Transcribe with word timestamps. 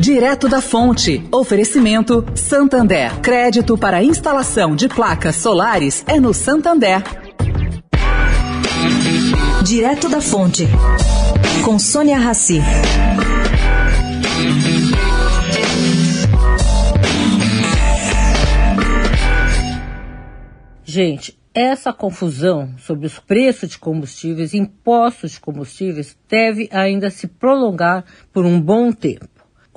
Direto 0.00 0.48
da 0.48 0.62
Fonte. 0.62 1.22
Oferecimento 1.30 2.24
Santander. 2.34 3.20
Crédito 3.20 3.76
para 3.76 4.02
instalação 4.02 4.74
de 4.74 4.88
placas 4.88 5.36
solares 5.36 6.02
é 6.08 6.18
no 6.18 6.32
Santander. 6.32 7.02
Direto 9.62 10.08
da 10.08 10.22
Fonte. 10.22 10.66
Com 11.62 11.78
Sônia 11.78 12.16
Rassi. 12.16 12.62
Gente, 20.82 21.38
essa 21.52 21.92
confusão 21.92 22.74
sobre 22.78 23.06
os 23.06 23.18
preços 23.18 23.68
de 23.68 23.78
combustíveis, 23.78 24.54
impostos 24.54 25.32
de 25.32 25.40
combustíveis, 25.40 26.16
deve 26.26 26.70
ainda 26.72 27.10
se 27.10 27.26
prolongar 27.26 28.04
por 28.32 28.46
um 28.46 28.58
bom 28.58 28.92
tempo. 28.92 29.29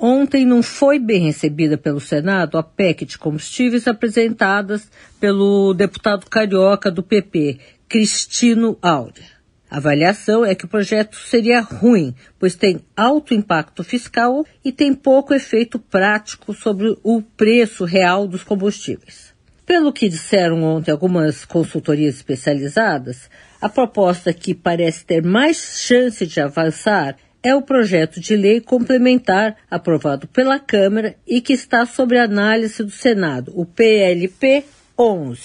Ontem 0.06 0.44
não 0.44 0.62
foi 0.62 0.98
bem 0.98 1.22
recebida 1.22 1.78
pelo 1.78 1.98
Senado 1.98 2.58
a 2.58 2.62
PEC 2.62 3.06
de 3.06 3.16
combustíveis 3.16 3.88
apresentadas 3.88 4.90
pelo 5.18 5.72
deputado 5.72 6.26
carioca 6.28 6.90
do 6.90 7.02
PP, 7.02 7.58
Cristino 7.88 8.76
Áurea. 8.82 9.24
A 9.70 9.78
avaliação 9.78 10.44
é 10.44 10.54
que 10.54 10.66
o 10.66 10.68
projeto 10.68 11.16
seria 11.16 11.62
ruim, 11.62 12.14
pois 12.38 12.54
tem 12.54 12.80
alto 12.94 13.32
impacto 13.32 13.82
fiscal 13.82 14.44
e 14.62 14.70
tem 14.70 14.92
pouco 14.92 15.32
efeito 15.32 15.78
prático 15.78 16.52
sobre 16.52 16.94
o 17.02 17.22
preço 17.22 17.86
real 17.86 18.28
dos 18.28 18.44
combustíveis. 18.44 19.32
Pelo 19.64 19.90
que 19.90 20.10
disseram 20.10 20.62
ontem 20.64 20.90
algumas 20.90 21.46
consultorias 21.46 22.16
especializadas, 22.16 23.30
a 23.58 23.70
proposta 23.70 24.34
que 24.34 24.52
parece 24.52 25.06
ter 25.06 25.22
mais 25.22 25.78
chance 25.78 26.26
de 26.26 26.42
avançar 26.42 27.16
é 27.44 27.54
o 27.54 27.60
projeto 27.60 28.18
de 28.18 28.34
lei 28.34 28.58
complementar 28.58 29.56
aprovado 29.70 30.26
pela 30.26 30.58
Câmara 30.58 31.14
e 31.26 31.42
que 31.42 31.52
está 31.52 31.84
sob 31.84 32.18
análise 32.18 32.82
do 32.82 32.90
Senado, 32.90 33.52
o 33.54 33.66
PLP 33.66 34.64
11, 34.98 35.40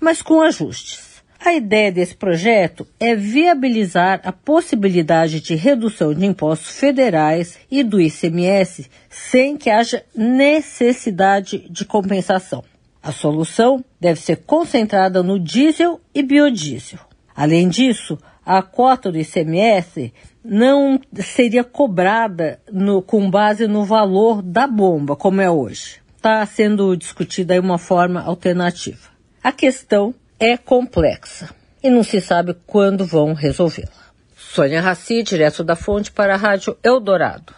mas 0.00 0.20
com 0.20 0.42
ajustes. 0.42 1.06
A 1.38 1.54
ideia 1.54 1.92
desse 1.92 2.16
projeto 2.16 2.84
é 2.98 3.14
viabilizar 3.14 4.20
a 4.24 4.32
possibilidade 4.32 5.40
de 5.40 5.54
redução 5.54 6.12
de 6.12 6.26
impostos 6.26 6.76
federais 6.76 7.56
e 7.70 7.84
do 7.84 8.00
ICMS 8.00 8.90
sem 9.08 9.56
que 9.56 9.70
haja 9.70 10.02
necessidade 10.12 11.68
de 11.70 11.84
compensação. 11.84 12.64
A 13.00 13.12
solução 13.12 13.84
deve 14.00 14.20
ser 14.20 14.38
concentrada 14.38 15.22
no 15.22 15.38
diesel 15.38 16.00
e 16.12 16.24
biodiesel. 16.24 16.98
Além 17.36 17.68
disso, 17.68 18.18
a 18.46 18.62
cota 18.62 19.10
do 19.10 19.18
ICMS 19.18 20.14
não 20.44 21.00
seria 21.16 21.64
cobrada 21.64 22.60
no, 22.72 23.02
com 23.02 23.28
base 23.28 23.66
no 23.66 23.84
valor 23.84 24.40
da 24.40 24.68
bomba, 24.68 25.16
como 25.16 25.40
é 25.40 25.50
hoje. 25.50 26.00
Está 26.16 26.46
sendo 26.46 26.96
discutida 26.96 27.54
aí 27.54 27.58
uma 27.58 27.76
forma 27.76 28.22
alternativa. 28.22 29.10
A 29.42 29.50
questão 29.50 30.14
é 30.38 30.56
complexa 30.56 31.50
e 31.82 31.90
não 31.90 32.04
se 32.04 32.20
sabe 32.20 32.56
quando 32.66 33.04
vão 33.04 33.34
resolvê-la. 33.34 34.06
Sônia 34.36 34.80
Raci, 34.80 35.24
direto 35.24 35.64
da 35.64 35.74
fonte 35.74 36.12
para 36.12 36.34
a 36.34 36.36
Rádio 36.36 36.76
Eldorado. 36.84 37.52